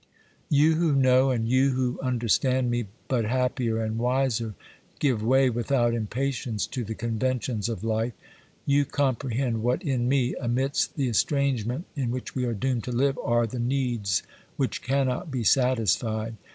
You 0.49 0.77
who 0.77 0.95
know 0.95 1.29
and 1.29 1.47
you 1.47 1.73
who 1.73 1.99
understand 2.01 2.71
me, 2.71 2.85
but, 3.07 3.25
happier 3.25 3.79
and 3.83 3.99
wiser, 3.99 4.55
give 4.97 5.21
way 5.21 5.47
without 5.51 5.93
impatience 5.93 6.65
to 6.65 6.83
the 6.83 6.95
conventions 6.95 7.69
of 7.69 7.83
life, 7.83 8.13
you 8.65 8.83
comprehend 8.83 9.61
what 9.61 9.83
in 9.83 10.09
me, 10.09 10.33
amidst 10.41 10.95
the 10.95 11.07
estrangement 11.07 11.85
in 11.95 12.09
which 12.09 12.33
we 12.33 12.45
are 12.45 12.55
doomed 12.55 12.83
to 12.85 12.91
live, 12.91 13.15
are 13.23 13.45
the 13.45 13.59
needs 13.59 14.23
which 14.57 14.81
cannot 14.81 15.29
be 15.29 15.43
satisfied. 15.43 16.35